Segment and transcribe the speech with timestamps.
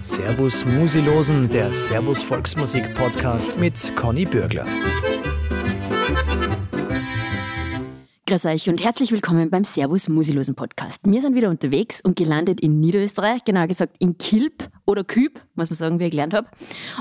[0.00, 4.66] Servus Musilosen, der Servus Volksmusik Podcast mit Conny Bürgler.
[8.26, 11.02] Grüß euch und herzlich willkommen beim Servus Musilosen Podcast.
[11.04, 15.70] Wir sind wieder unterwegs und gelandet in Niederösterreich, genauer gesagt in Kilp oder Küb, muss
[15.70, 16.48] man sagen, wie ich gelernt habe.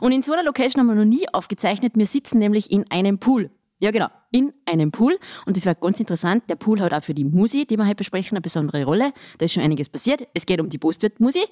[0.02, 1.93] Und in so einer Location haben wir noch nie aufgezeichnet.
[1.96, 3.52] Wir sitzen nämlich in einem Pool.
[3.80, 5.18] Ja, genau, in einem Pool.
[5.46, 6.44] Und das war ganz interessant.
[6.50, 9.14] Der Pool hat auch für die Musi, die wir heute besprechen, eine besondere Rolle.
[9.38, 10.28] Da ist schon einiges passiert.
[10.34, 11.46] Es geht um die Postwirt-Musi.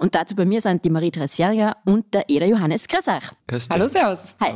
[0.00, 3.70] Und dazu bei mir sind die Marie-Therese Ferringer und der Eder Johannes euch.
[3.70, 4.34] Hallo, Servus.
[4.38, 4.52] Hi.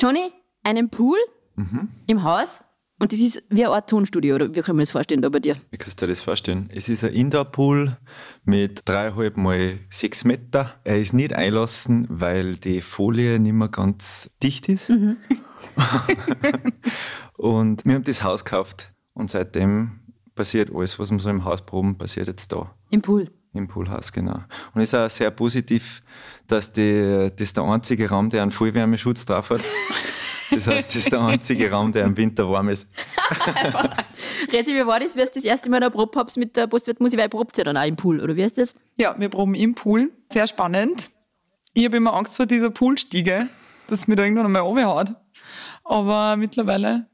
[0.00, 0.32] Johnny,
[0.64, 1.18] einen Pool
[2.08, 2.64] im Haus.
[3.00, 5.40] Und das ist wie eine Art Tonstudio, oder wie kann man das vorstellen da bei
[5.40, 5.56] dir?
[5.70, 6.70] Wie kannst du dir das vorstellen?
[6.72, 7.96] Es ist ein Indoor-Pool
[8.44, 10.74] mit dreieinhalb mal sechs Meter.
[10.84, 14.90] Er ist nicht einlassen, weil die Folie nicht mehr ganz dicht ist.
[17.36, 19.98] und wir haben das Haus gekauft und seitdem
[20.36, 22.74] passiert alles, was wir so im Haus proben, passiert jetzt da.
[22.90, 23.28] Im Pool.
[23.54, 24.40] Im Poolhaus, genau.
[24.74, 26.02] Und es ist auch sehr positiv,
[26.46, 29.64] dass die, das der einzige Raum, der einen Vollwärmeschutz drauf hat.
[30.54, 32.88] Das heißt, das ist der einzige Raum, der im Winter warm ist.
[34.52, 37.18] Resi, wie war das, wie ihr das erste Mal da probt habt mit der Postwirtmusik?
[37.18, 38.74] Weil probt ihr dann auch im Pool, oder wie ist das?
[38.96, 40.12] Ja, wir proben im Pool.
[40.30, 41.10] Sehr spannend.
[41.72, 43.48] Ich habe immer Angst vor dieser Poolstiege,
[43.88, 45.14] dass mir da irgendwann einmal runterhaut.
[45.82, 47.06] Aber mittlerweile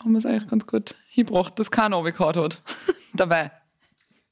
[0.00, 2.62] haben wir es eigentlich ganz gut hingebracht, dass keiner runtergehauen hat.
[3.14, 3.50] Dabei.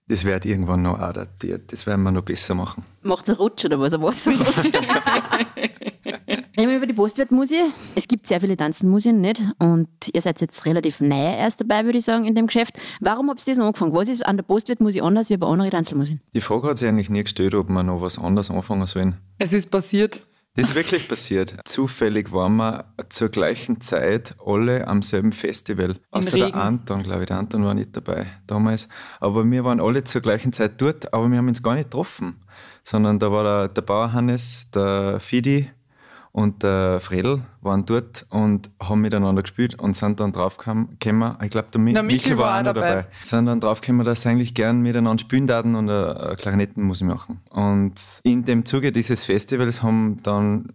[0.09, 1.73] Das wird irgendwann noch adaptiert.
[1.73, 2.85] Das werden wir noch besser machen.
[3.03, 3.95] Macht ein Rutsch oder was?
[3.95, 4.71] Ein Wasserrutsch?
[6.63, 7.59] Reden wir über die Postwirtmusik.
[7.97, 9.43] Es gibt sehr viele Tanzenmuseen, nicht?
[9.59, 12.79] Und ihr seid jetzt relativ neu erst dabei, würde ich sagen, in dem Geschäft.
[13.01, 13.93] Warum habt ihr das noch angefangen?
[13.93, 16.21] Was ist an der Postwirtmusik anders wie bei anderen Tanzmuseen?
[16.37, 19.17] Die Frage hat sich eigentlich nie gestellt, ob wir noch was anderes anfangen sollen.
[19.39, 20.25] Es ist passiert.
[20.55, 21.57] Das ist wirklich passiert.
[21.65, 25.97] Zufällig waren wir zur gleichen Zeit alle am selben Festival.
[26.13, 26.53] Außer Regen.
[26.53, 27.27] der Anton, glaube ich.
[27.27, 28.87] Der Anton war nicht dabei damals.
[29.19, 32.37] Aber wir waren alle zur gleichen Zeit dort, aber wir haben uns gar nicht getroffen.
[32.85, 35.69] Sondern da war der, der Bauer Hannes, der Fidi
[36.33, 41.69] und der Fredel waren dort und haben miteinander gespielt und sind dann draufgekommen, ich glaube,
[41.73, 42.81] der Mi Der Michel war auch dabei.
[42.81, 47.07] dabei, sind dann draufgekommen, dass sie eigentlich gern miteinander spielen daten und eine, eine Klarinettenmusik
[47.07, 47.41] machen.
[47.51, 50.69] Und in dem Zuge dieses Festivals haben dann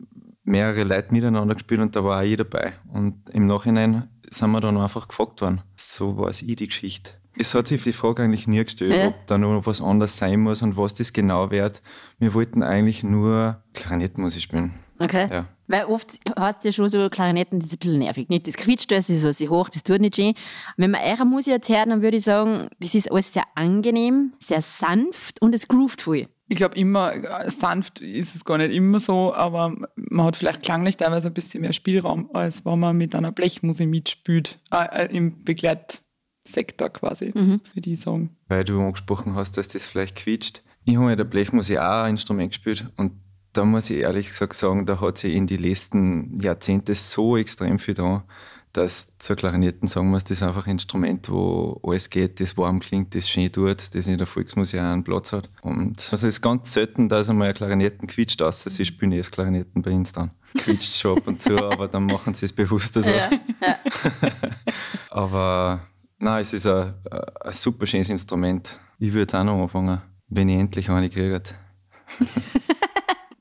[0.43, 2.73] mehrere Leute miteinander gespielt und da war auch ich dabei.
[2.93, 5.61] Und im Nachhinein sind wir dann einfach gefragt worden.
[5.75, 7.11] So war es ich die Geschichte.
[7.39, 9.07] Es hat sich die Frage eigentlich nie gestellt, Ja.
[9.09, 11.81] ob da noch was anderes sein muss und was das genau wird.
[12.17, 14.73] Wir wollten eigentlich nur Klarinettenmusik spielen.
[14.99, 15.27] Okay.
[15.29, 15.47] Ja.
[15.67, 18.29] Weil oft heißt es ja schon so, Klarinetten, das ist ein bisschen nervig.
[18.29, 18.47] Nicht?
[18.47, 20.33] Das quietscht, das ist so sehr hoch, das tut nicht schön.
[20.77, 24.33] Wenn man eure Musik jetzt hört, dann würde ich sagen, das ist alles sehr angenehm,
[24.39, 26.27] sehr sanft und es groovt viel.
[26.49, 30.63] Ich glaube immer, äh, sanft ist es gar nicht immer so, aber man hat vielleicht
[30.63, 35.15] klanglich teilweise ein bisschen mehr Spielraum, als wenn man mit einer Blechmusik mitspielt, äh, äh,
[35.15, 38.37] im Begleitsektor quasi, würde ich sagen.
[38.47, 40.63] weil du angesprochen hast, dass das vielleicht quietscht.
[40.85, 43.11] Ich habe in der Blechmusik auch ein Instrument gespielt und
[43.57, 47.79] da muss ich ehrlich gesagt sagen, da hat sich in die letzten Jahrzehnte so extrem
[47.79, 48.23] viel da,
[48.71, 52.79] dass zur Klarinetten sagen muss, das ist einfach ein Instrument, wo alles geht, das warm
[52.79, 55.49] klingt, das schön tut, das in der Volksmusik auch einen Platz hat.
[55.61, 59.31] Und also es ist ganz selten, dass einmal eine Klarinetten quietscht, außer sie spielen erst
[59.31, 60.31] Klarinetten bei uns dann.
[60.55, 63.11] Quietscht schon ab und zu, aber dann machen sie es bewusster so.
[65.09, 65.81] Aber
[66.19, 66.93] nein, es ist ein,
[67.41, 68.79] ein super schönes Instrument.
[68.99, 71.41] Ich würde es auch noch anfangen, wenn ich endlich eine kriege.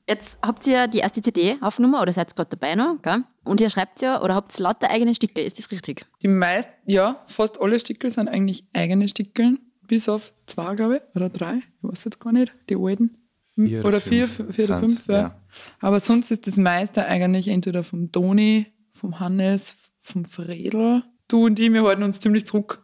[0.09, 3.23] Jetzt habt ihr die erste CD aufgenommen oder seid gerade dabei noch, gell?
[3.43, 6.05] Und ihr schreibt ja oder habt lauter eigene Stücke, ist das richtig?
[6.21, 11.15] Die meisten, ja, fast alle Stickel sind eigentlich eigene Stickeln, bis auf zwei, glaube ich,
[11.15, 13.17] oder drei, ich weiß jetzt gar nicht, die alten.
[13.55, 15.13] Vier oder oder vier, fünf vier oder fünf, ja.
[15.13, 15.41] ja.
[15.79, 21.03] Aber sonst ist das meiste eigentlich entweder vom Toni, vom Hannes, vom Fredel.
[21.27, 22.81] Du und ich, wir halten uns ziemlich zurück.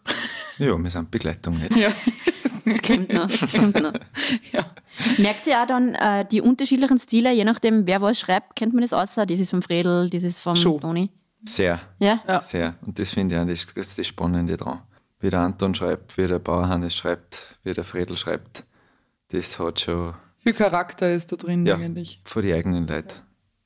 [0.57, 1.75] Ja, wir sind Begleitung nicht.
[1.75, 1.89] ja.
[2.65, 3.93] Das kommt noch, das kommt noch.
[4.51, 4.65] ja.
[5.17, 8.81] Merkt ihr auch dann äh, die unterschiedlichen Stile, je nachdem, wer was schreibt, kennt man
[8.81, 9.25] das außer?
[9.25, 10.79] Das ist vom Fredel, das ist vom Schon.
[10.79, 11.09] Toni.
[11.45, 12.21] Sehr, Ja?
[12.27, 12.41] Ja.
[12.41, 12.75] sehr.
[12.85, 14.81] Und das finde ich auch das, das, ist das Spannende dran.
[15.19, 18.65] Wie der Anton schreibt, wie der Bauer Hannes schreibt, wie der Fredel schreibt,
[19.29, 22.21] das hat schon Viel Charakter ist da drin ja, eigentlich.
[22.25, 23.21] von die eigenen Leuten.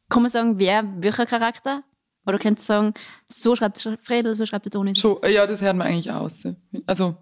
[0.10, 1.84] Kann man sagen, wer welcher Charakter?
[2.26, 2.94] Oder könnt ihr sagen,
[3.28, 4.94] so schreibt der Fredel, so schreibt der Toni?
[4.94, 6.44] So, ja, das hört man eigentlich aus.
[6.86, 7.16] Also,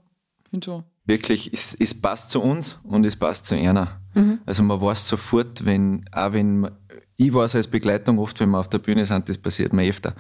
[0.49, 0.83] finde schon.
[1.05, 3.99] Wirklich, es, es passt zu uns und es passt zu einer.
[4.45, 6.71] Also man weiß sofort, wenn, auch wenn, man-
[7.17, 10.15] ich weiß als Begleitung oft, wenn wir auf der Bühne sind, das passiert mir öfter,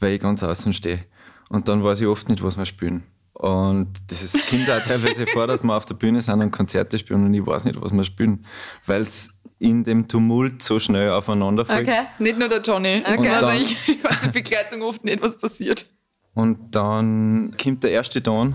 [0.00, 1.00] weil ich ganz außen stehe.
[1.48, 3.04] Und dann weiß ich oft nicht, was wir spielen.
[3.32, 6.98] Und das ist, kommt auch teilweise vor, dass wir auf der Bühne sind und Konzerte
[6.98, 8.44] spielen und ich weiß nicht, was wir spielen,
[8.86, 9.30] weil es
[9.60, 11.88] in dem Tumult so schnell aufeinander fällt.
[11.88, 12.02] Okay.
[12.18, 13.02] Nicht nur der Johnny.
[13.06, 13.28] Okay.
[13.30, 15.86] Also dann- ich, ich weiß in Begleitung oft nicht, was passiert.
[16.34, 18.54] Und dann kommt der erste Ton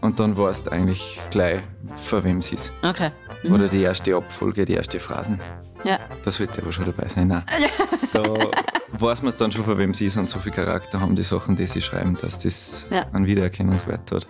[0.00, 1.60] und dann weißt du eigentlich gleich,
[1.96, 2.72] von wem es ist.
[2.82, 3.10] Okay.
[3.50, 5.38] Oder die erste Abfolge, die erste Phrasen.
[5.84, 5.98] Ja.
[6.24, 7.28] Da sollte aber schon dabei sein.
[7.28, 7.44] Nein.
[8.12, 8.22] Da
[8.92, 11.22] weiß man es dann schon, von wem es ist und so viel Charakter haben die
[11.22, 13.06] Sachen, die sie schreiben, dass das Ja.
[13.12, 14.26] einen Wiedererkennungswert hat.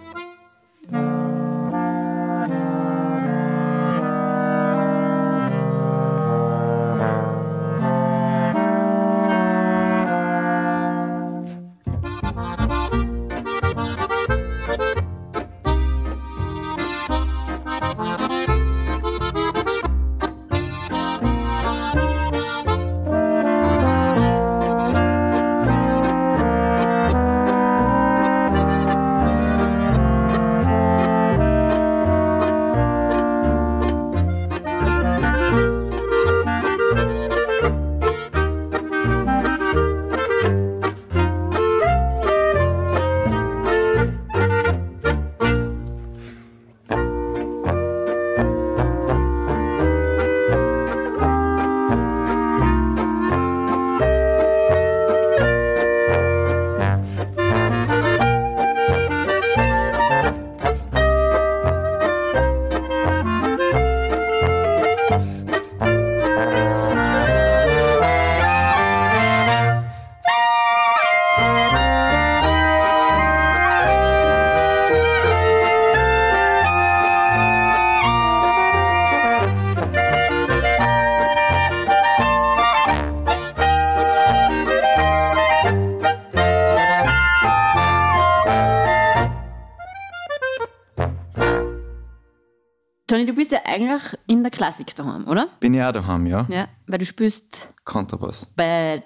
[93.29, 95.49] Du bist ja eigentlich in der Klassik daheim, oder?
[95.61, 96.47] Bin ich auch daheim, ja.
[96.49, 96.69] Ja.
[96.87, 98.47] Weil du spielst Kontrabass.
[98.57, 99.05] bei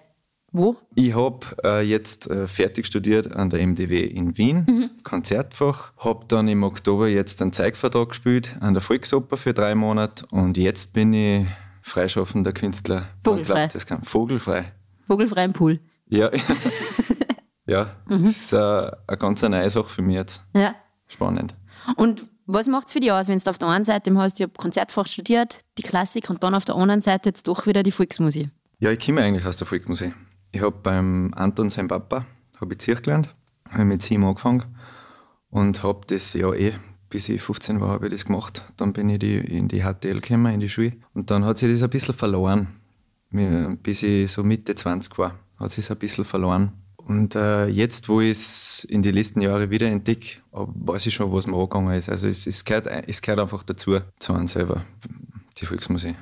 [0.52, 0.76] wo?
[0.94, 5.92] Ich habe äh, jetzt äh, fertig studiert an der MDW in Wien, Konzertfach.
[5.96, 10.58] Habe dann im Oktober jetzt einen Zeigvertrag gespielt an der Volksoper für drei Monate und
[10.58, 11.46] jetzt bin ich
[11.80, 13.08] freischaffender Künstler.
[13.24, 13.54] Vogelfrei.
[13.54, 14.02] glaubt, das kann.
[14.02, 14.72] Vogelfrei.
[15.06, 15.80] Vogelfrei im Pool.
[16.08, 16.30] Ja,
[17.66, 20.44] ja das ist äh, eine ganz neue Sache für mich jetzt.
[20.54, 20.74] Ja.
[21.08, 21.54] Spannend.
[21.96, 24.44] Und was macht es für dich aus, wenn du auf der einen Seite hast, ich
[24.44, 27.92] habe Konzertfach studiert, die Klassik, und dann auf der anderen Seite jetzt doch wieder die
[27.92, 28.50] Volksmusik?
[28.78, 30.14] Ja, ich komme eigentlich aus der Volksmusik.
[30.50, 32.26] Ich habe beim Anton, sein Papa,
[32.60, 33.34] habe ich Zirk gelernt,
[33.70, 34.64] habe mit sieben angefangen
[35.50, 36.74] und habe das ja eh,
[37.08, 38.64] bis ich 15 war, habe ich das gemacht.
[38.76, 40.94] Dann bin ich die, in die HTL gekommen, in die Schule.
[41.14, 42.68] Und dann hat sich das ein bisschen verloren.
[43.82, 46.72] Bis ich so Mitte 20 war, hat sich ein bisschen verloren.
[47.06, 51.32] Und äh, jetzt, wo ich es in die letzten Jahre wieder entdecke, weiß ich schon,
[51.32, 52.08] was mir angegangen ist.
[52.08, 54.84] Also es, es, gehört, es gehört einfach dazu, zu einem selber,
[55.58, 56.16] die Volksmusik.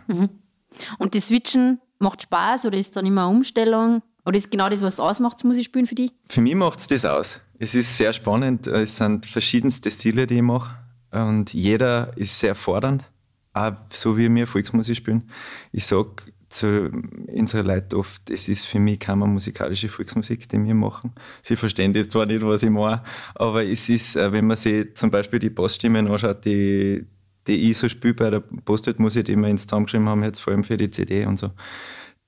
[0.99, 4.03] Und das Switchen macht Spaß oder ist dann immer eine Umstellung?
[4.25, 6.13] Oder ist genau das, was es ausmacht, das Musik spielen für dich?
[6.29, 7.41] Für mich macht es das aus.
[7.59, 8.67] Es ist sehr spannend.
[8.67, 10.77] Es sind verschiedenste Stile, die ich mache.
[11.11, 13.05] Und jeder ist sehr fordernd.
[13.53, 15.29] Auch so wie wir Volksmusik spielen.
[15.73, 16.11] Ich sage
[16.51, 16.91] zu
[17.33, 21.13] unseren Leuten oft, es ist für mich keine musikalische Volksmusik, die wir machen.
[21.43, 23.03] Sie verstehen das zwar nicht, was ich mache,
[23.37, 27.07] aber es ist, äh, wenn man sich zum Beispiel die Bassstimmen anschaut, die,
[27.47, 30.65] die ich so spiele bei der Postweltmusik, die wir ins zusammengeschrieben haben, jetzt vor allem
[30.65, 31.51] für die CD und so,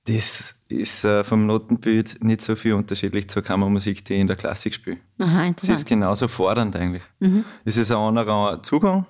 [0.05, 4.35] das ist äh, vom Notenbild nicht so viel unterschiedlich zur Kammermusik, die ich in der
[4.35, 4.97] Klassik spiele.
[5.19, 5.85] Aha, Es ist interessant.
[5.87, 7.03] genauso fordernd eigentlich.
[7.63, 9.05] Es ist ein anderer Zugang.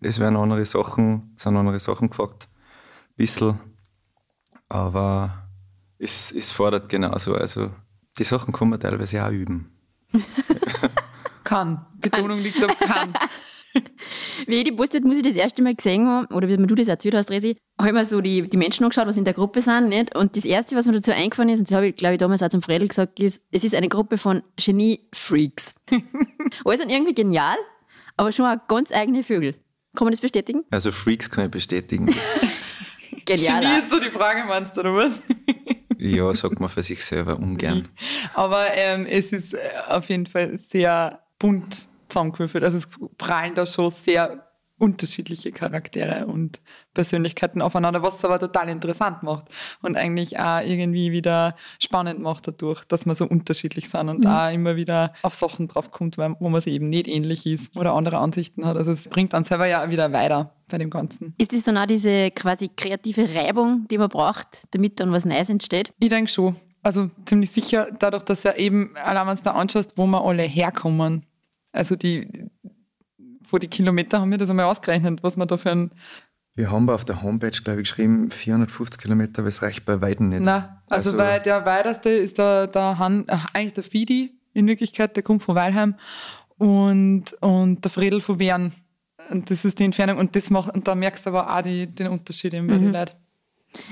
[0.00, 2.48] Es werden andere Sachen, es sind andere Sachen gefragt.
[3.10, 3.58] Ein bisschen.
[4.70, 5.46] Aber
[5.98, 7.34] es, es fordert genauso.
[7.34, 7.70] Also
[8.18, 9.70] die Sachen kann man teilweise auch üben.
[11.44, 11.84] Kann.
[11.98, 13.12] Betonung liegt auf kann.
[14.46, 17.30] Wie ich die Postweltmusik das erste Mal gesehen habe, oder wie du das erzählt hast,
[17.30, 19.88] Resi, habe ich mir so die, die Menschen angeschaut, was in der Gruppe sind.
[19.88, 20.14] Nicht?
[20.16, 22.42] Und das Erste, was mir dazu eingefallen ist, und das habe ich, glaube ich, damals
[22.42, 25.74] auch zum Fredel gesagt, ist, es ist eine Gruppe von Genie-Freaks.
[26.64, 27.56] Alle sind irgendwie genial,
[28.16, 29.54] aber schon auch ganz eigene Vögel.
[29.96, 30.64] Kann man das bestätigen?
[30.70, 32.14] Also Freaks kann ich bestätigen.
[33.36, 33.60] Genial.
[33.60, 35.22] Genie ist so die Frage, meinst du, oder was?
[35.98, 37.88] ja, sagt man für sich selber ungern.
[38.34, 39.58] Aber ähm, es ist äh,
[39.88, 42.64] auf jeden Fall sehr bunt zusammengewürfelt.
[42.64, 44.49] Also es prallen da schon sehr
[44.80, 46.60] unterschiedliche Charaktere und
[46.94, 49.48] Persönlichkeiten aufeinander, was es aber total interessant macht
[49.82, 54.52] und eigentlich auch irgendwie wieder spannend macht dadurch, dass wir so unterschiedlich sind und auch
[54.52, 58.64] immer wieder auf Sachen draufkommt, wo man sich eben nicht ähnlich ist oder andere Ansichten
[58.64, 58.76] hat.
[58.76, 61.34] Also es bringt dann selber ja wieder weiter bei dem Ganzen.
[61.38, 65.50] Ist das dann auch diese quasi kreative Reibung, die man braucht, damit dann was Neues
[65.50, 65.92] entsteht?
[66.00, 66.56] Ich denke schon.
[66.82, 70.44] Also ziemlich sicher, dadurch, dass ja eben, allein wenn du da anschaust, wo wir alle
[70.44, 71.26] herkommen.
[71.72, 72.49] Also die,
[73.52, 75.90] wo die Kilometer haben wir das einmal ausgerechnet, was man da für ein.
[76.54, 80.28] Wir haben auf der Homepage, glaube ich, geschrieben 450 Kilometer, aber es reicht bei Weitem
[80.30, 80.42] nicht.
[80.42, 85.14] Na, also, Also- weil der weiteste ist der, der Han, eigentlich der Fidi in Wirklichkeit,
[85.16, 85.94] der kommt von Weilheim.
[86.58, 88.72] und, und der Fredel von Wern.
[89.30, 90.18] Und das ist die Entfernung.
[90.18, 92.92] Und, das macht, und da merkst du aber auch die, den Unterschied eben bei den
[92.92, 93.12] Leuten.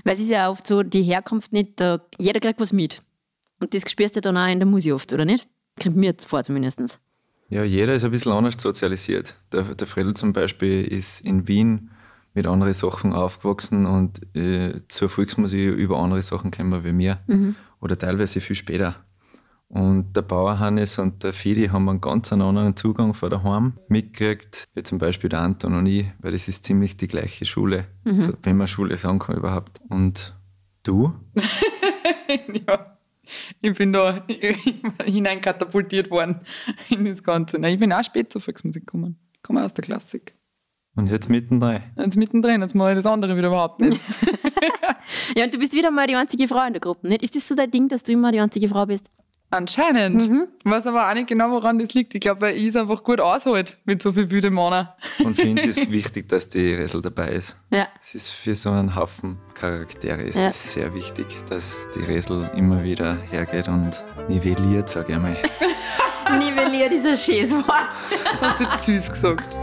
[0.05, 3.03] Weil es ist ja oft so, die Herkunft nicht, da, jeder kriegt was mit.
[3.61, 5.49] Und das spürst du dann auch in der Musik oft, oder nicht?
[5.83, 7.01] Kommt mir jetzt vor zumindest.
[7.51, 9.35] Ja, jeder ist ein bisschen anders sozialisiert.
[9.53, 11.91] Der, der Fredel zum Beispiel ist in Wien
[12.35, 17.21] mit anderen Sachen aufgewachsen und äh, zur Volksmusik über andere Sachen kennen wie mir.
[17.81, 18.97] Oder teilweise viel später.
[19.69, 24.65] Und der Bauer Hannes und der Fidi haben einen ganz anderen Zugang von daheim mitgekriegt,
[24.75, 28.33] wie zum Beispiel der Anton und ich, weil das ist ziemlich die gleiche Schule, so,
[28.43, 29.81] wenn man Schule sagen kann überhaupt.
[29.91, 30.35] Und
[30.85, 31.13] du?
[32.67, 32.98] ja.
[33.61, 34.25] Ich bin da
[35.05, 36.41] hineinkatapultiert worden
[36.91, 37.59] in das Ganze.
[37.59, 39.19] Nein, ich bin auch spät zur Volksmusik gekommen.
[39.35, 40.35] Ich komme aus der Klassik.
[40.97, 41.81] Und jetzt mittendrin.
[41.97, 44.01] Jetzt mittendrin, jetzt mache ich das andere wieder überhaupt nicht.
[45.37, 47.23] Ja, und du bist wieder mal die einzige Frau in der Gruppe, nicht?
[47.23, 49.11] Ist das so dein Ding, dass du immer die einzige Frau bist?
[49.51, 50.23] Anscheinend.
[50.65, 52.15] Ich weiß aber auch nicht genau, woran das liegt.
[52.15, 54.89] Ich glaube, weil ich es einfach gut aushält mit so viel wilden Männern.
[55.25, 57.57] Und für uns ist wichtig, dass die Resel dabei ist.
[57.71, 57.89] Ja.
[57.99, 60.49] Es ist für so einen Haufen Charaktere ist Ja.
[60.49, 63.91] das sehr wichtig, dass die Resel immer wieder hergeht und
[64.29, 65.37] nivelliert, sage ich einmal.
[66.39, 67.89] Nivellier dieser schönes Wort.
[68.39, 69.57] Das hast du süß gesagt.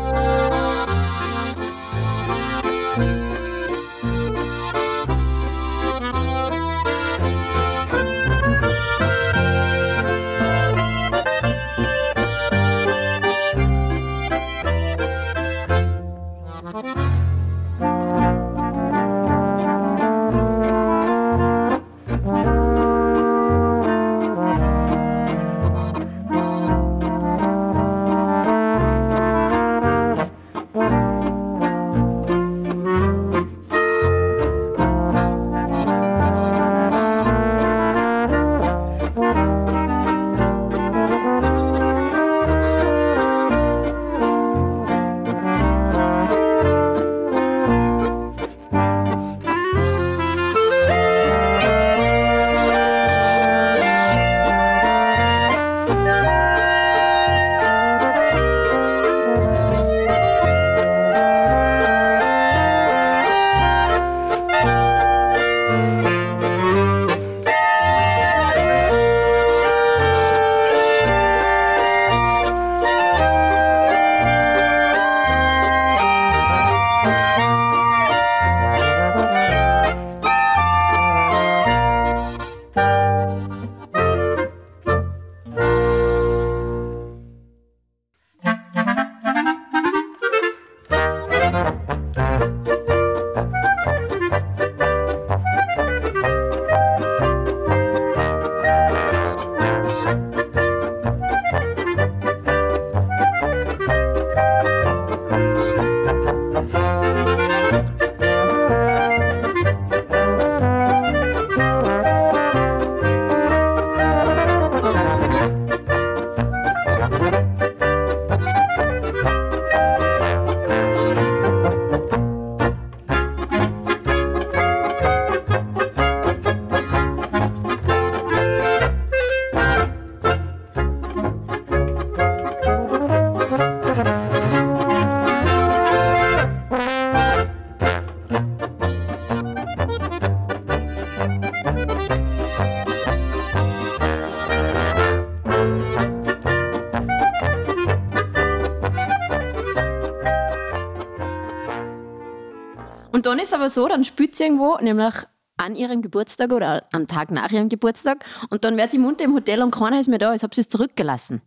[153.46, 155.14] Ist aber so, dann spielt sie irgendwo, nämlich
[155.58, 159.34] an ihrem Geburtstag oder am Tag nach ihrem Geburtstag und dann wird sie munter im
[159.34, 161.42] Hotel und keiner ist mehr da, als ob sie es zurückgelassen.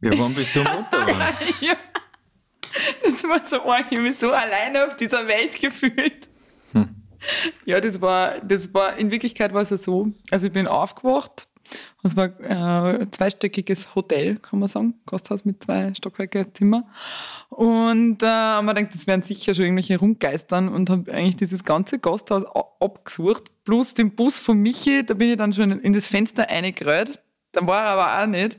[0.00, 1.06] Ja, wann bist du munter?
[1.60, 1.74] Ja.
[3.04, 6.28] Das war so arg, ich habe mich so alleine auf dieser Welt gefühlt.
[7.64, 11.46] Ja, das war, das war, in Wirklichkeit war es ja so, also ich bin aufgewacht,
[12.02, 16.84] es war äh, ein zweistöckiges Hotel, kann man sagen, Gasthaus mit zwei Stockwerke Zimmer.
[17.48, 21.98] Und äh, wir gedacht, das werden sicher schon irgendwelche Rundgeistern und habe eigentlich dieses ganze
[21.98, 22.44] Gasthaus
[22.80, 27.20] abgesucht, plus den Bus von Michi, da bin ich dann schon in das Fenster reingerollt.
[27.52, 28.58] Dann war er aber auch nicht.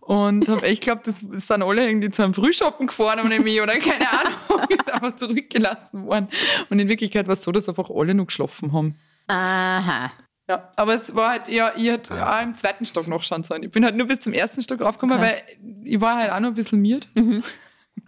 [0.00, 3.78] Und hab echt geglaubt, das sind alle irgendwie zu einem Frühschoppen gefahren ohne mich oder
[3.78, 6.28] keine Ahnung, ist einfach zurückgelassen worden.
[6.68, 8.96] Und in Wirklichkeit war es so, dass einfach alle noch geschlafen haben.
[9.28, 10.10] Aha.
[10.48, 13.62] Ja, aber es war halt, ja, ich hätte auch im zweiten Stock noch schauen sollen.
[13.62, 15.42] Ich bin halt nur bis zum ersten Stock raufgekommen, Okay.
[15.60, 17.08] weil ich war halt auch noch ein bisschen miert.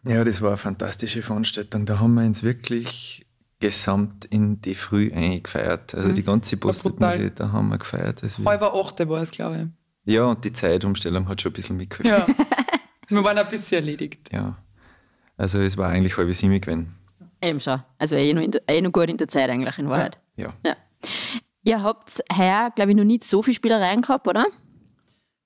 [0.04, 1.86] Ja, das war eine fantastische Veranstaltung.
[1.86, 3.24] Da haben wir uns wirklich
[3.60, 5.94] gesamt in die Früh eingefeiert.
[5.94, 6.56] Also die ganze.
[6.56, 8.22] Postmusik, da haben wir gefeiert.
[8.22, 9.70] Das Halber achte war es, glaube
[10.06, 12.34] ja, und die Zeitumstellung hat schon ein bisschen mitgeholfen.
[12.36, 12.38] ich.
[12.38, 12.44] Ja.
[13.08, 14.30] Wir waren ein bisschen erledigt.
[14.32, 14.56] Ja.
[15.38, 16.94] Also es war eigentlich halb sieben gewesen.
[17.42, 17.82] Eben schon.
[17.98, 20.18] Also eh noch, in der, eh noch gut in der Zeit eigentlich in Wahrheit.
[20.36, 20.52] Ja.
[20.64, 20.76] Ja.
[21.64, 24.46] Ihr habt heuer, glaube ich, noch nicht so viele Spielereien gehabt, oder?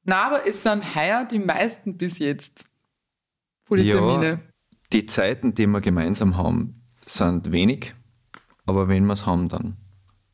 [0.04, 2.64] Na, aber es sind heuer die meisten bis jetzt.
[3.66, 3.96] Von den Ja.
[3.96, 4.40] Termine.
[4.92, 7.94] Die Zeiten, die wir gemeinsam haben, sind wenig,
[8.66, 9.76] aber wenn wir es haben, dann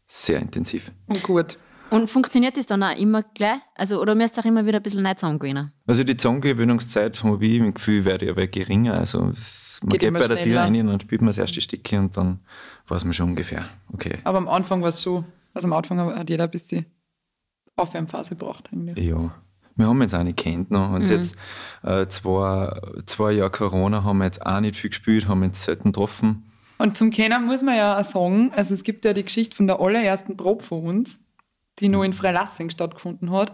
[0.07, 0.93] sehr intensiv.
[1.07, 1.59] Und gut.
[1.91, 3.59] Und funktioniert das dann auch immer gleich?
[3.75, 5.73] Also, oder müsst ihr auch immer wieder ein bisschen neu zusammengewöhnen?
[5.87, 8.95] Also die Zusammengewöhnungszeit habe ich im Gefühl, werde aber geringer.
[8.95, 11.61] Also es, man Geht geht, bei der Tür rein und dann spielt man das erste
[11.61, 12.41] Stückchen und dann
[12.88, 16.28] weiß man schon ungefähr, okay, Aber am Anfang war es schon, also am Anfang hat
[16.28, 16.87] jeder ein bisschen
[17.76, 19.04] Aufwärmphase gebraucht eigentlich.
[19.04, 19.34] ja.
[19.76, 21.37] Wir haben jetzt auch nicht kennt noch und jetzt
[21.82, 25.90] äh, zwei, zwei Jahre Corona haben wir jetzt auch nicht viel gespielt, haben uns selten
[25.90, 26.44] getroffen.
[26.78, 29.66] Und zum Kennen muss man ja auch sagen, also es gibt ja die Geschichte von
[29.66, 31.18] der allerersten Probe von uns,
[31.80, 33.52] die noch in Freilassing stattgefunden hat.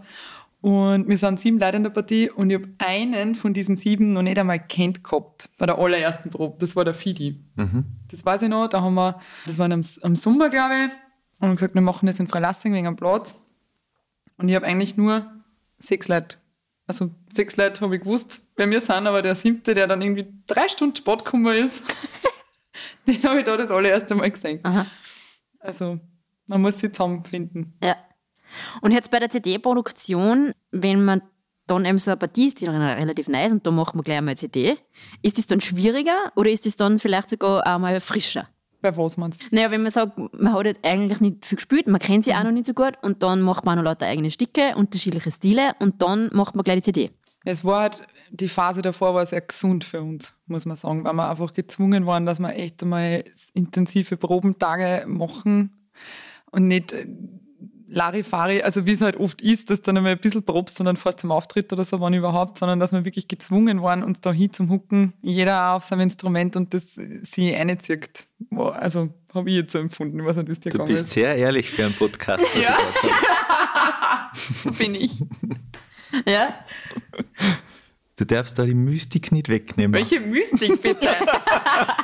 [0.61, 4.13] Und wir sind sieben Leute in der Partie und ich habe einen von diesen sieben
[4.13, 6.57] noch nicht einmal kennt gehabt bei der allerersten Probe.
[6.61, 7.43] Das war der Fidi.
[8.11, 8.69] Das weiß ich noch.
[8.69, 10.91] Da haben wir, das war am, am Sommer, glaube ich,
[11.41, 13.35] und gesagt, wir machen das in Freilassing wegen am Platz.
[14.37, 15.27] Und ich habe eigentlich nur
[15.79, 16.37] sechs Leute,
[16.87, 20.27] also sechs Leute habe ich gewusst, wer wir sind, aber der siebte, der dann irgendwie
[20.47, 21.83] drei Stunden Sport gekommen ist,
[23.07, 24.61] den habe ich da das allererste Mal gesehen.
[24.63, 24.87] Aha.
[25.59, 25.99] Also,
[26.47, 27.75] man muss sie zusammenfinden.
[27.83, 27.97] Ja.
[28.81, 31.23] Und jetzt bei der CD-Produktion, wenn man
[31.67, 34.19] dann eben so eine Partie ist, die relativ neu ist und da macht man gleich
[34.19, 34.77] einmal eine CD,
[35.23, 38.49] ist das dann schwieriger oder ist das dann vielleicht sogar einmal frischer?
[38.83, 39.47] Bei was meinst du?
[39.51, 42.43] Naja, wenn man sagt, man hat jetzt eigentlich nicht viel gespielt, man kennt sie auch
[42.45, 45.73] noch nicht so gut und dann macht man auch noch lauter eigene Stücke, unterschiedliche Stile
[45.81, 47.11] und dann macht man gleich die CD.
[47.45, 51.15] Es war halt, die Phase davor war sehr gesund für uns, muss man sagen, weil
[51.15, 55.89] wir einfach gezwungen waren, dass wir echt einmal intensive Probentage machen
[56.51, 57.07] und nicht äh,
[57.93, 60.87] Larifari, also wie es halt oft ist, dass du dann einmal ein bisschen probst und
[60.87, 64.21] dann fährst zum Auftritt oder so, wann überhaupt, sondern dass wir wirklich gezwungen waren, uns
[64.21, 68.27] da hin zum Hucken, jeder auch auf seinem Instrument und das sie reinzieht.
[68.51, 71.07] War- Also habe ich jetzt so empfunden, ich weiß nicht, wie es dir Du bist
[71.07, 71.11] ist.
[71.15, 72.47] sehr ehrlich für einen Podcast.
[72.63, 72.77] Ja.
[74.63, 75.21] So bin ich.
[76.25, 76.55] Ja?
[78.17, 79.93] Du darfst da die Mystik nicht wegnehmen.
[79.93, 81.09] Welche Mystik bitte?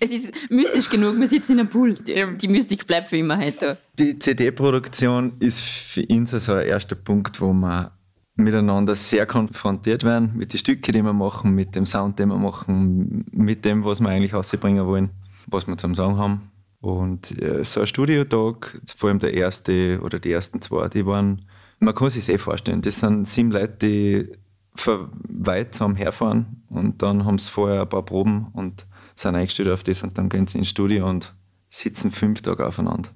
[0.00, 1.94] Es ist mystisch genug, wir sitzen in einem Pool.
[1.94, 3.76] Die, die Mystik bleibt für immer halt da.
[3.98, 7.92] Die CD-Produktion ist für uns so ein erster Punkt, wo wir
[8.36, 12.38] miteinander sehr konfrontiert werden, mit den Stücken, die wir machen, mit dem Sound, den wir
[12.38, 15.10] machen, mit dem, was wir eigentlich rausbringen wollen,
[15.48, 16.50] was wir zum Sagen haben.
[16.80, 21.44] Und äh, so ein Studiotag, vor allem der erste oder die ersten zwei, die waren,
[21.80, 24.28] man kann sich eh vorstellen, das sind sieben Leute, die
[24.76, 28.86] von weit zusammen herfahren und dann haben sie vorher ein paar Proben und
[29.20, 31.34] sind eingestellt auf das und dann gehen sie ins Studio und
[31.68, 33.10] sitzen fünf Tage aufeinander.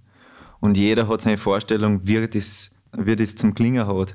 [0.61, 4.15] Und jeder hat seine Vorstellung, wie das, wie das zum Klingen hat,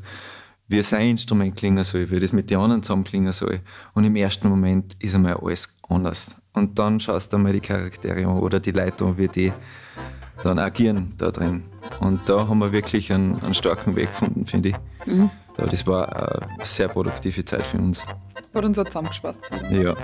[0.68, 3.62] wie sein Instrument klingen soll, wie das mit den anderen zusammen klingen soll.
[3.94, 6.36] Und im ersten Moment ist einmal alles anders.
[6.54, 9.54] Und dann schaust du einmal die Charaktere an oder die Leute an, wie die
[10.44, 11.64] dann agieren da drin.
[12.00, 14.76] Und da haben wir wirklich einen, einen starken Weg gefunden, finde ich.
[15.58, 18.06] Da, das war eine sehr produktive Zeit für uns.
[18.54, 19.42] Hat uns auch zusammengespaßt.
[19.72, 19.96] Ja.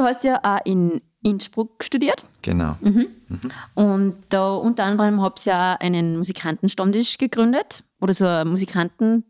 [0.00, 2.76] Du hast ja auch in Innsbruck studiert Genau.
[3.74, 9.24] und da unter anderem habt ihr ja einen Musikantenstammtisch gegründet oder so ein Musikanten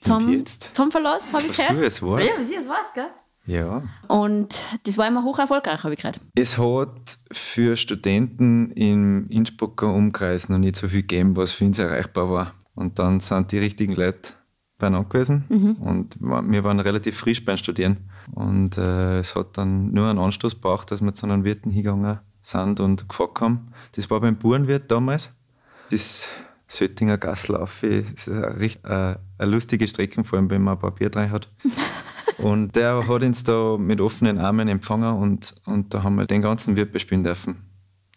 [0.00, 1.70] zum, zum Verlass, habe ich Was gehört.
[1.80, 2.26] du es weißt?
[2.34, 3.06] Ja, was ich es weiß, gell?
[3.46, 3.82] Ja.
[4.08, 6.20] Und das war immer hoch erfolgreich, habe ich gehört.
[6.34, 11.78] Es hat für Studenten im Innsbrucker Umkreis noch nicht so viel gegeben, was für uns
[11.78, 12.52] erreichbar war.
[12.74, 14.34] Und dann sind die richtigen Leute
[14.78, 18.08] beieinander gewesen und wir waren relativ frisch beim Studieren.
[18.32, 22.18] Und äh, es hat dann nur einen Anstoß gebraucht, dass wir zu einem Wirten hingegangen
[22.42, 23.68] sind und gefragt haben.
[23.96, 25.34] Das war beim Burenwirt damals.
[25.90, 26.28] Das
[26.66, 30.90] Söttinger Gaslauf ist eine, richt- äh, eine lustige Strecke, vor allem wenn man ein paar
[30.92, 31.50] Bier drin hat.
[32.38, 36.40] Und der hat uns da mit offenen Armen empfangen und, und da haben wir den
[36.40, 37.56] ganzen Wirt bespielen dürfen.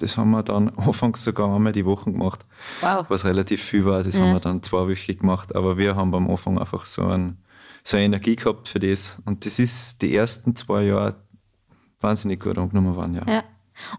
[0.02, 2.46] Das haben wir dann anfangs sogar einmal die Woche gemacht,
[2.82, 3.06] Wow.
[3.10, 4.04] was relativ viel war.
[4.04, 4.22] Das Ja.
[4.24, 5.56] haben wir dann zweiwöchig gemacht.
[5.56, 7.38] Aber wir haben am Anfang einfach so, ein,
[7.84, 9.18] so eine Energie gehabt für das.
[9.26, 11.16] Und das ist die ersten zwei Jahre
[12.00, 13.32] wahnsinnig gut angenommen worden, ja.
[13.32, 13.44] Ja.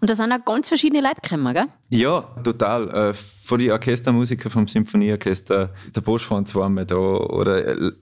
[0.01, 1.67] Und da sind auch ganz verschiedene Leute gekommen, gell?
[1.89, 2.89] Ja, total.
[2.91, 7.93] Äh, von den Orchestermusikern vom Symphonieorchester, der Bosch war mal da oder äh,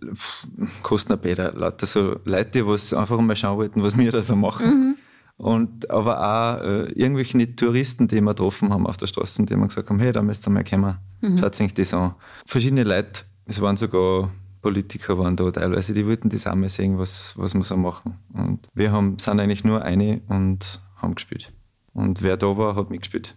[0.82, 4.96] Kostner Peter, lauter so Leute, die einfach mal schauen wollten, was wir da so machen.
[5.40, 9.66] Und aber auch äh, irgendwelche Touristen, die wir getroffen haben auf der Straße, die wir
[9.66, 10.98] gesagt haben, hey, da müsst ihr mal kommen,
[11.38, 12.14] schaut euch das an.
[12.44, 16.98] Verschiedene Leute, es waren sogar Politiker waren da teilweise, die wollten das auch mal sehen,
[16.98, 18.18] was, was wir so machen.
[18.34, 21.50] Und wir haben, sind eigentlich nur eine und haben gespielt.
[21.94, 23.34] Und wer da war, hat mitgespielt.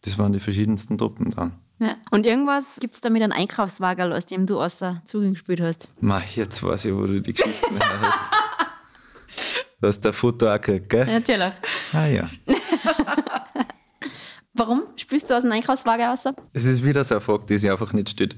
[0.00, 1.52] Das waren die verschiedensten Truppen dran.
[1.80, 1.96] Ja.
[2.10, 5.88] Und irgendwas gibt es da mit einem Einkaufswagen, aus dem du außer Zugang gespielt hast.
[6.00, 8.30] Ma, jetzt weiß ich, wo du die Geschichten her hast.
[9.84, 11.04] Du hast der Foto auch gekriegt, gell?
[11.04, 11.52] Natürlich.
[11.92, 12.30] Ah ja.
[14.54, 16.34] Warum spielst du aus dem Einkaufswagen außer?
[16.54, 18.34] Es ist wieder so eine Frage, die sich einfach nicht stellt.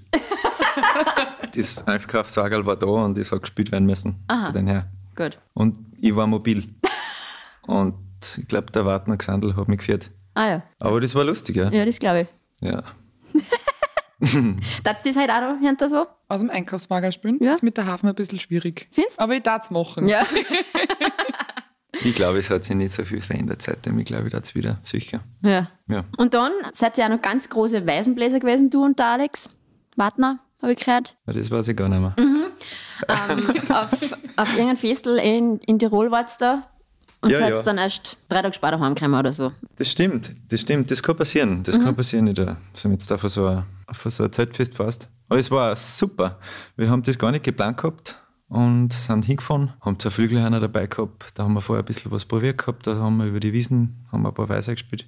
[1.55, 4.25] das Einkaufswagen war da und das hat gespielt werden müssen.
[4.27, 4.51] Aha.
[4.51, 4.91] Den her.
[5.15, 5.39] Gut.
[5.55, 6.65] Und ich war mobil.
[7.69, 7.95] und
[8.39, 10.11] ich glaube, der Wartner Gesandl hat mich geführt.
[10.35, 10.63] Ah ja.
[10.81, 11.71] Aber das war lustig, ja.
[11.71, 12.29] Ja, das glaube ich.
[12.61, 12.83] Ja.
[14.83, 16.07] Darfst du das halt auch hinter so?
[16.29, 17.53] Aus dem Einkaufswagen spielen, Ja.
[17.53, 18.89] ist mit der Hafen ein bisschen schwierig.
[18.91, 19.23] Findest du?
[19.23, 20.09] Aber ich darf es machen.
[20.09, 20.27] Ja.
[22.07, 23.99] Ich glaube, es hat sich nicht so viel verändert seitdem.
[23.99, 25.21] Ich glaube, ich darf es wieder sicher.
[25.42, 25.66] ja.
[25.88, 26.05] Ja.
[26.16, 29.49] Und dann seid ihr auch noch ganz große Weisenbläser gewesen, du und der Alex.
[29.97, 31.16] Wartner, habe ich gehört.
[31.27, 32.14] Ja, Das weiß ich gar nicht mehr.
[32.19, 33.38] Ähm,
[33.71, 33.92] auf,
[34.37, 36.69] auf irgendeinem Festel in, in Tirol wart's da.
[37.23, 37.62] Und Ja, seid ja.
[37.62, 39.53] dann erst drei Tage später heimgekommen oder so.
[39.77, 40.90] Das stimmt, das stimmt.
[40.90, 41.62] Das kann passieren.
[41.62, 45.09] Das kann passieren, nicht, wenn jetzt auf so ein, auf so ein Zeltfest fährst.
[45.29, 46.38] Aber es war super.
[46.77, 51.33] Wir haben das gar nicht geplant gehabt und sind hingefahren, haben zwei Flügelhörner dabei gehabt.
[51.35, 52.87] Da haben wir vorher ein bisschen was probiert gehabt.
[52.87, 55.07] Da haben wir über die Wiesen haben wir ein paar Weiser gespielt.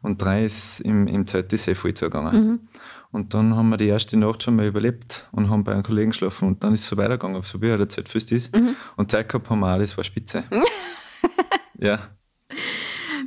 [0.00, 2.68] Und drei ist im, im Zelt ist eh voll zugegangen.
[3.10, 6.10] Und dann haben wir die erste Nacht schon mal überlebt und haben bei einem Kollegen
[6.10, 6.48] geschlafen.
[6.48, 8.56] Und dann ist es so weitergegangen, so wie halt ein Zeltfest ist.
[8.96, 10.44] Und Zeit gehabt haben wir auch, das war spitze.
[11.78, 12.08] ja.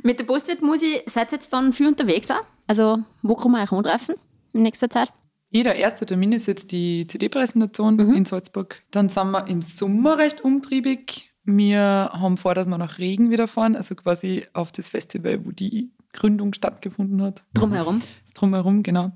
[0.02, 2.44] Mit der Postwirtmusik seid ihr jetzt dann viel unterwegs auch?
[2.66, 4.16] Also, wo kann man euch antreffen
[4.52, 5.12] in nächster Zeit?
[5.52, 8.82] Jeder erste Termin ist jetzt die CD-Präsentation in Salzburg.
[8.90, 11.30] Dann sind wir im Sommer recht umtriebig.
[11.44, 15.50] Wir haben vor, dass wir nach Regen wieder fahren, also quasi auf das Festival, wo
[15.50, 17.42] die Gründung stattgefunden hat.
[17.52, 18.00] Drumherum.
[18.24, 19.12] Das Drumherum, genau.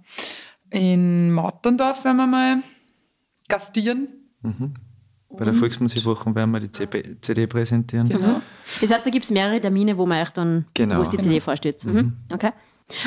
[0.71, 2.63] In Marterndorf werden wir mal
[3.49, 4.09] gastieren.
[5.31, 8.09] Bei der Volksmusikwoche werden wir die CD präsentieren.
[8.11, 8.41] Genau.
[8.81, 10.99] Das heißt, da gibt es mehrere Termine, wo man euch dann, Genau.
[10.99, 11.83] wo die CD vorstellt.
[11.85, 12.13] Mhm.
[12.31, 12.51] Okay.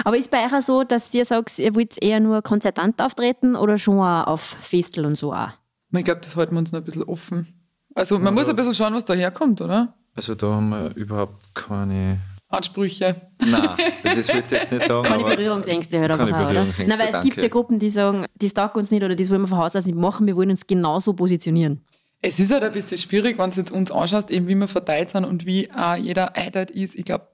[0.03, 3.55] Aber ist bei euch auch so, dass ihr sagt, ihr wollt eher nur konzertant auftreten
[3.55, 5.51] oder schon auch auf Festel und so auch?
[5.91, 7.47] Ich glaube, das halten wir uns noch ein bisschen offen.
[7.95, 9.95] Also man muss ein bisschen schauen, was da herkommt, oder?
[10.15, 12.19] Also da haben wir überhaupt keine.
[12.51, 13.15] Ansprüche.
[13.45, 13.61] Nein,
[14.03, 15.03] das würde ich jetzt nicht sagen.
[15.03, 16.49] Keine aber Berührungsängste halt Keine einfach auch, oder?
[16.49, 17.41] Berührungsängste, Nein, weil es gibt danke.
[17.43, 19.85] ja Gruppen, die sagen, das taugt uns nicht oder das wollen wir von Haus aus
[19.85, 21.85] nicht machen, wir wollen uns genauso positionieren.
[22.21, 25.11] Es ist halt ein bisschen schwierig, wenn du jetzt uns anschaust, eben wie wir verteilt
[25.11, 26.95] sind und wie auch jeder eingeteilt ist.
[26.95, 27.27] Ich glaube,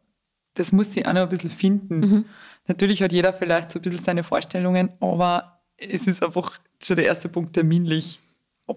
[0.56, 2.26] das muss sich auch noch ein bisschen finden.
[2.68, 7.06] Natürlich hat jeder vielleicht so ein bisschen seine Vorstellungen, aber es ist einfach schon der
[7.06, 8.20] erste Punkt terminlich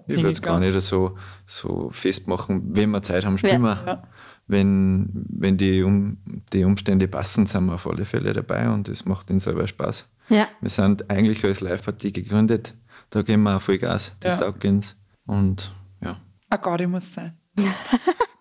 [0.06, 2.76] Ich würde es gar nicht so, so festmachen.
[2.76, 3.76] Wenn wir Zeit haben, spielen Ja.
[3.76, 3.86] wir.
[3.86, 4.02] Ja.
[4.50, 6.18] Wenn, wenn die, um,
[6.52, 10.08] die Umstände passen, sind wir auf alle Fälle dabei und es macht ihnen selber Spaß.
[10.30, 10.48] Ja.
[10.60, 12.74] Wir sind eigentlich als Live-Partie gegründet.
[13.10, 14.14] Da geben wir auch voll Gas.
[14.20, 14.40] Das Ja.
[14.40, 14.96] taugt uns.
[15.26, 16.16] Und ja,
[16.50, 17.37] Ein Gaudi muss sein.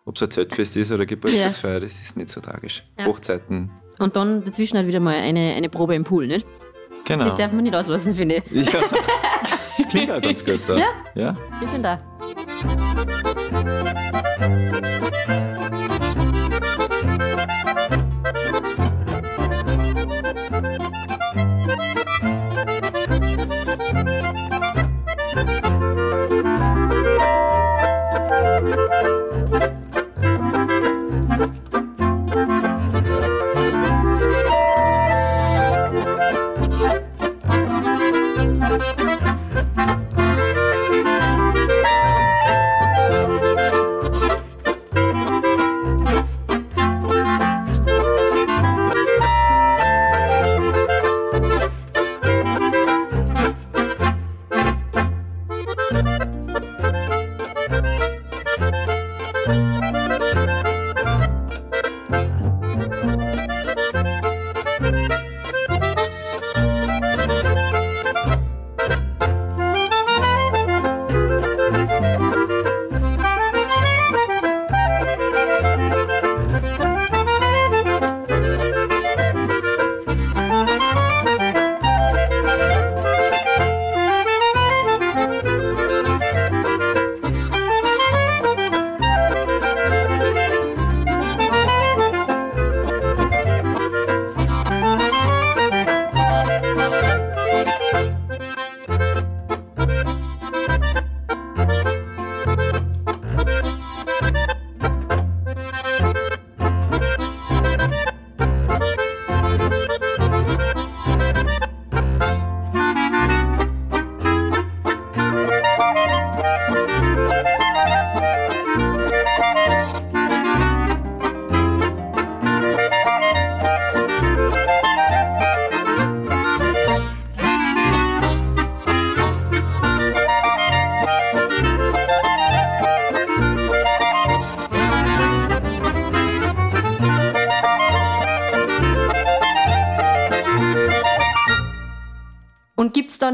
[0.06, 2.84] Ob es ein Zeltfest ist oder Geburtstagsfeier, das ist nicht so tragisch.
[2.99, 3.06] Ja.
[3.06, 6.45] Hochzeiten, Und dann dazwischen halt wieder mal eine, eine Probe im Pool, nicht?
[7.06, 7.25] genau.
[7.25, 8.65] Das darf man nicht auslassen, finde ich.
[8.73, 8.80] ja.
[9.77, 10.75] Das klingt auch ganz gut da.
[10.75, 10.88] Ja.
[11.15, 11.38] ja?
[11.62, 11.99] Ich finde auch.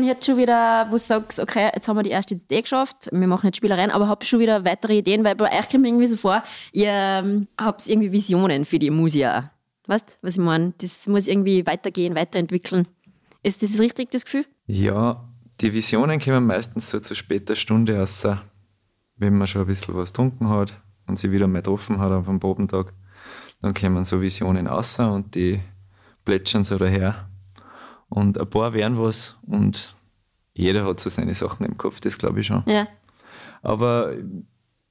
[0.04, 3.10] Dann jetzt schon wieder, wo du sagst, okay, jetzt haben wir die erste CD geschafft,
[3.12, 5.24] wir machen jetzt Spielereien, aber habt ihr schon wieder weitere Ideen?
[5.24, 8.89] Weil bei euch kommt mir irgendwie so vor, ihr ähm, habt irgendwie Visionen für die
[8.89, 9.28] Musik.
[9.88, 10.74] Weißt du, was ich meine?
[10.78, 12.88] Das muss irgendwie weitergehen, weiterentwickeln.
[13.42, 14.46] Ist das richtig, das Gefühl?
[14.66, 15.28] Ja,
[15.60, 18.26] die Visionen kommen meistens so zu später Stunde raus,
[19.18, 20.74] wenn man schon ein bisschen was getrunken hat
[21.08, 22.94] und sie wieder mal getroffen hat auf einem Probentag.
[23.62, 25.60] Dann kommen so Visionen raus und die
[26.26, 27.30] plätschern so daher.
[28.13, 29.95] Und ein paar werden was und
[30.54, 32.62] jeder hat so seine Sachen im Kopf, das glaube ich schon.
[32.67, 32.88] Ja.
[33.63, 34.13] Aber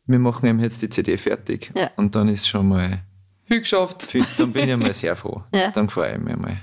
[0.06, 1.90] wir machen eben jetzt die CD fertig Ja.
[1.96, 3.02] und dann ist schon mal,
[3.44, 4.02] Viel geschafft.
[4.02, 5.42] viel- dann bin ich einmal sehr froh.
[5.54, 5.70] Ja.
[5.70, 6.56] Dann freue ich mich einmal.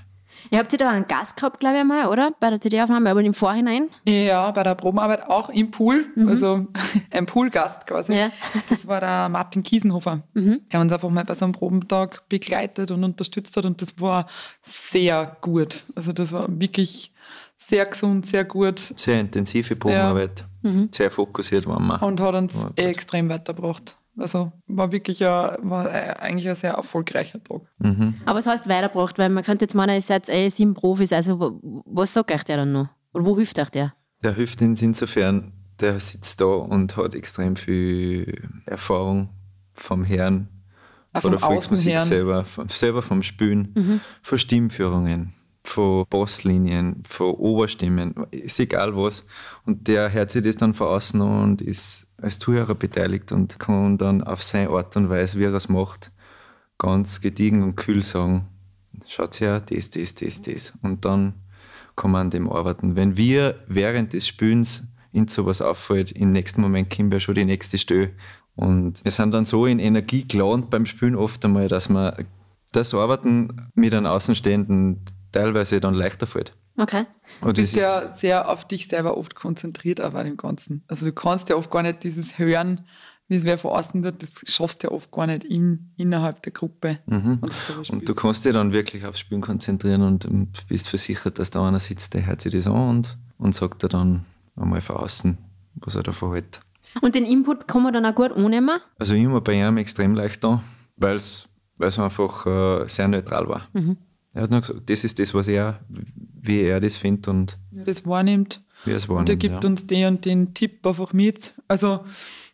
[0.51, 2.31] Ihr habt ja da einen Gast gehabt, glaube ich einmal, oder?
[2.39, 3.89] Bei der CD-Aufnahme, aber im Vorhinein.
[4.07, 6.67] Ja, bei der Probenarbeit auch im Pool, also
[7.11, 8.13] ein Poolgast quasi.
[8.13, 8.29] Ja.
[8.69, 10.23] Das war der Martin Kiesenhofer.
[10.35, 14.27] Der uns einfach mal bei so einem Probentag begleitet und unterstützt hat und das war
[14.61, 15.83] sehr gut.
[15.95, 17.11] Also das war wirklich
[17.55, 20.45] sehr gesund, sehr gut Sehr intensive Probenarbeit,
[20.91, 22.01] sehr fokussiert waren wir.
[22.01, 22.79] und hat uns gut.
[22.79, 23.97] extrem weitergebracht.
[24.19, 27.61] Also war wirklich ein, war eigentlich ein sehr erfolgreicher Tag.
[28.25, 31.59] Aber es heißt weitergebracht, weil man könnte jetzt meinen, ihr seid eh sieben Profis, also
[31.85, 32.89] was sagt euch der dann noch?
[33.13, 33.93] Oder wo hilft euch der?
[34.23, 39.29] Der hilft uns insofern, der sitzt da und hat extrem viel Erfahrung
[39.71, 40.49] vom Herrn,
[41.13, 45.33] Auch von vom der Volksmusik selber, vom, selber vom Spielen, von Stimmführungen,
[45.69, 49.25] von Basslinien, von Oberstimmen, ist egal was.
[49.65, 53.97] Und der hört sich das dann von außen und ist als Zuhörer beteiligt und kann
[53.97, 56.11] dann auf seine Art und Weise, wie er es macht,
[56.77, 58.47] ganz gediegen und kühl sagen,
[59.07, 60.73] schaut her, das, das, das, das.
[60.81, 61.33] Und dann
[61.95, 62.95] kann man an dem arbeiten.
[62.95, 67.45] Wenn wir während des Spielens in sowas auffällt, im nächsten Moment kommt ja schon die
[67.45, 68.11] nächste Stelle.
[68.55, 72.25] Und wir sind dann so in Energie geladen beim Spielen oft einmal, dass man
[72.71, 76.53] das Arbeiten mit einem Außenstehenden teilweise dann leichter fällt.
[76.77, 77.05] Okay.
[77.41, 80.83] Und Du bist ja sehr auf dich selber oft konzentriert auch bei dem Ganzen.
[80.87, 82.85] Also du kannst ja oft gar nicht dieses Hören,
[83.27, 86.41] wie es wer von außen tut, das schaffst du ja oft gar nicht in, innerhalb
[86.41, 86.99] der Gruppe.
[87.67, 91.67] selber Und du kannst dich dann wirklich aufs Spielen konzentrieren und bist versichert, dass da
[91.67, 95.37] einer sitzt, der hört sich das an und, und sagt dir dann einmal von außen,
[95.75, 96.61] was er davon hält.
[97.01, 98.79] Und den Input kann man dann auch gut annehmen.
[98.97, 100.63] Also war bei ihm extrem leicht da,
[100.95, 103.67] weil es einfach äh, sehr neutral war.
[104.33, 108.05] Er hat nur gesagt, das ist das, was er, wie er das findet und das
[108.05, 108.61] wahrnimmt.
[108.85, 109.39] wie er es Und er wahrnimmt.
[109.39, 109.69] gibt ja.
[109.69, 111.55] uns den und den Tipp einfach mit.
[111.67, 112.05] Also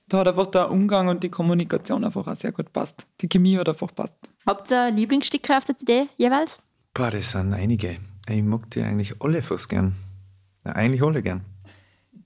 [0.08, 3.08] da hat einfach der Umgang und die Kommunikation einfach auch sehr gut passt.
[3.22, 4.16] Die Chemie hat einfach passt.
[4.46, 6.60] Habt ihr Lieblingsstücke auf der CD jeweils?
[6.94, 7.98] Boah, das sind einige.
[8.30, 9.96] Ich mag die eigentlich alle fast gern.
[10.66, 11.42] Ja, eigentlich alle gern.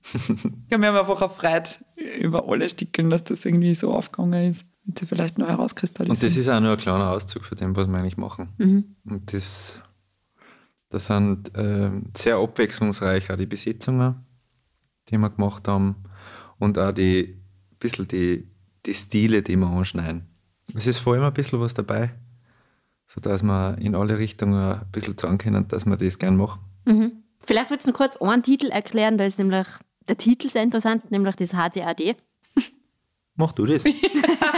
[0.69, 1.83] Ja, wir haben einfach erfreut
[2.21, 4.63] über alle Stücke, dass das irgendwie so aufgegangen ist.
[4.89, 6.19] Und sie vielleicht Und herauskristallisieren.
[6.19, 8.49] das ist auch nur ein kleiner Auszug von dem, was wir eigentlich machen.
[9.05, 9.81] Und das,
[10.89, 14.25] das sind ähm, sehr abwechslungsreich auch die Besetzungen,
[15.09, 15.95] die wir gemacht haben.
[16.57, 17.37] Und auch die
[17.79, 18.47] bisschen die,
[18.87, 20.25] die Stile, die wir anschneiden.
[20.73, 22.15] Es ist vor allem ein bisschen was dabei,
[23.05, 26.61] sodass wir in alle Richtungen ein bisschen sagen können, dass wir das gern machen.
[27.41, 29.67] Vielleicht würdest du noch kurz einen Titel erklären, da ist nämlich
[30.07, 32.17] der Titel sehr interessant, nämlich das HCAD.
[33.35, 33.85] Mach du das.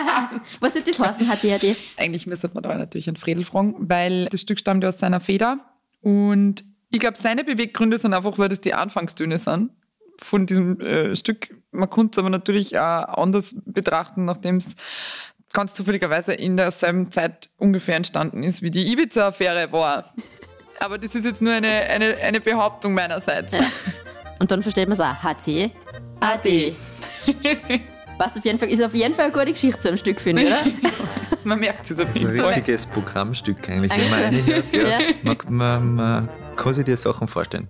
[0.59, 1.75] Was ist das heißen, HCAD?
[1.97, 5.19] Eigentlich müsste man da natürlich einen Fredel fragen, weil das Stück stammt ja aus seiner
[5.19, 5.59] Feder.
[6.01, 9.71] Und ich glaube, seine Beweggründe sind einfach, weil das die Anfangstöne sind
[10.17, 11.55] von diesem äh, Stück.
[11.71, 14.75] Man konnte es aber natürlich auch anders betrachten, nachdem es
[15.53, 20.13] ganz zufälligerweise in derselben Zeit ungefähr entstanden ist, wie die Ibiza-Affäre war.
[20.79, 23.53] Aber das ist jetzt nur eine, eine, eine Behauptung meinerseits.
[24.39, 25.21] Und dann versteht man es auch.
[25.21, 26.73] HCAD.
[28.21, 30.43] Was auf jeden Fall, ist auf jeden Fall eine gute Geschichte zu einem Stück, finde
[30.43, 30.59] ich, oder?
[31.31, 34.73] Also man merkt es auf Das ist jeden ein richtiges Programmstück eigentlich, wenn man reinhört.
[34.73, 34.87] Ja.
[34.87, 34.99] Ja.
[35.23, 37.67] Man, man, man kann sich die Sachen vorstellen.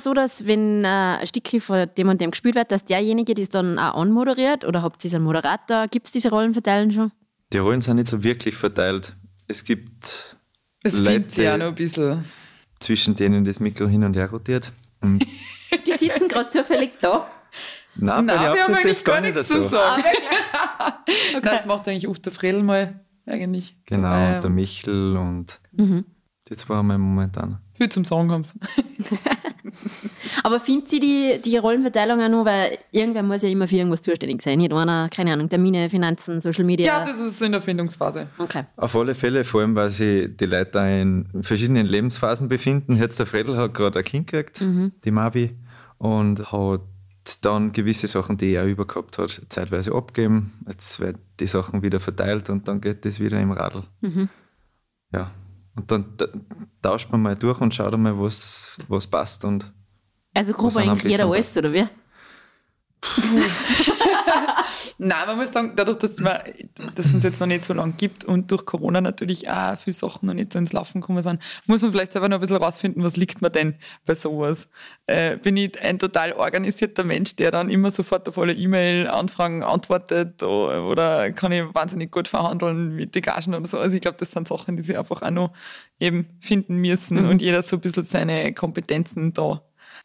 [0.00, 0.88] So, dass wenn äh,
[1.20, 4.82] ein Stück von dem und dem gespielt wird, dass derjenige das dann auch anmoderiert oder
[4.82, 5.86] habt ihr einen Moderator?
[5.88, 7.12] Gibt es diese Rollenverteilung schon?
[7.52, 9.14] Die Rollen sind nicht so wirklich verteilt.
[9.48, 10.36] Es gibt
[10.82, 12.24] Es Leute- auch noch ein bisschen.
[12.78, 14.72] zwischen denen das Mikro hin und her rotiert.
[15.02, 15.24] Und
[15.86, 17.30] Die sitzen gerade zufällig da.
[17.96, 19.62] nein, Nein, wir haben eigentlich gar gar nicht nichts so.
[19.62, 20.02] zu sagen.
[20.78, 23.76] Ah, Nein, das macht eigentlich oft der Fredel mal, eigentlich.
[23.86, 26.04] Genau, und der Michel und Mhm.
[26.48, 27.58] die zwei haben wir momentan.
[27.76, 28.54] viel zum Sagen haben sie.
[30.42, 34.02] Aber findet sie die, die Rollenverteilung auch noch, weil irgendwer muss ja immer für irgendwas
[34.02, 34.58] zuständig sein.
[34.58, 36.86] Nicht einer, keine Ahnung, Termine, Finanzen, Social Media.
[36.86, 38.28] Ja, das ist in der Findungsphase.
[38.38, 38.64] okay.
[38.76, 42.96] Auf alle Fälle, vor allem, weil sich die Leute da in verschiedenen Lebensphasen befinden.
[42.96, 44.62] Jetzt der Fredel hat gerade ein Kind gekriegt,
[45.04, 45.56] die Mabi,
[45.98, 46.80] und hat
[47.42, 50.52] dann gewisse Sachen, die er über gehabt hat, zeitweise abgeben.
[50.66, 53.84] Jetzt werden die Sachen wieder verteilt und dann geht das wieder im Radl.
[55.12, 55.30] Ja.
[55.80, 56.28] Und dann ta-
[56.82, 59.44] tauscht man mal durch und schaut einmal, was, was passt.
[59.44, 59.72] Und
[60.34, 61.86] Also grob eigentlich jeder alles, oder wie?
[65.02, 66.40] Nein, man muss sagen, dadurch, dass man,
[66.94, 69.94] dass es uns jetzt noch nicht so lange gibt und durch Corona natürlich auch viele
[69.94, 72.58] Sachen noch nicht so ins Laufen gekommen sind, muss man vielleicht selber noch ein bisschen
[72.58, 74.68] rausfinden, was liegt mir denn bei sowas.
[75.06, 80.42] Äh, bin ich ein total organisierter Mensch, der dann immer sofort auf alle E-Mail-Anfragen antwortet
[80.42, 83.78] oder kann ich wahnsinnig gut verhandeln mit den Gagen oder so.
[83.78, 85.52] Also ich glaube, das sind Sachen, die sich einfach auch noch
[85.98, 89.62] eben finden müssen und jeder so ein bisschen seine Kompetenzen da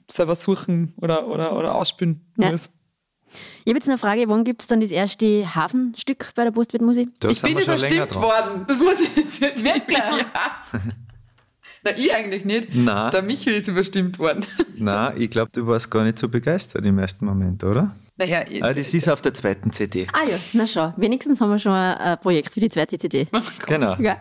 [0.10, 2.52] selber suchen oder, oder, oder ausspülen Ja.
[2.52, 2.70] muss.
[3.64, 7.10] Ich habe jetzt eine Frage, wann gibt es dann das erste Hafenstück bei der Postwirtmusik?
[7.20, 8.66] da Ich bin überstimmt worden.
[8.68, 9.98] Das muss ich jetzt, jetzt Wirklich?
[9.98, 10.82] Ja.
[11.84, 12.74] Na, ich eigentlich nicht.
[12.74, 13.12] Nein.
[13.12, 14.44] Der Michael ist überstimmt worden.
[14.76, 17.96] Nein, ich glaube, du warst gar nicht so begeistert im ersten Moment, oder?
[18.18, 20.08] Naja, ich, Ah, das ist auf der zweiten CD.
[20.12, 23.28] Ah ja, na schau, wenigstens haben wir schon ein, ein Projekt für die zweite CD.
[23.68, 23.96] Genau.
[24.00, 24.18] Ja.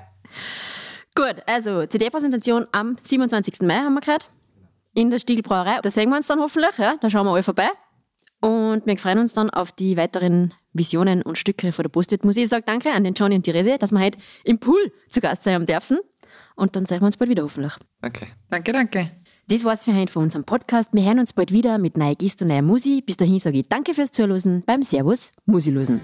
[1.15, 3.63] Gut, also CD-Präsentation am 27.
[3.63, 4.27] Mai haben wir gehört.
[4.97, 5.79] In der Stiegelbrauerei.
[5.83, 6.97] Da sehen wir uns dann hoffentlich, ja.
[7.01, 7.69] Da schauen wir alle vorbei.
[8.45, 12.43] Und wir freuen uns dann auf die weiteren Visionen und Stücke von der Postwirtmusik.
[12.43, 15.45] Ich sage danke an den Johnny und Therese, dass wir heute im Pool zu Gast
[15.45, 15.97] sein haben dürfen.
[16.55, 17.73] Und dann sehen wir uns bald wieder hoffentlich.
[18.03, 18.27] Okay.
[18.51, 19.11] danke, danke.
[19.49, 20.91] Das war's für heute von unserem Podcast.
[20.93, 23.07] Wir hören uns bald wieder mit neuer Gist und neuer Musik.
[23.07, 26.03] Bis dahin sage ich danke fürs Zuhören beim Servus Musilosen.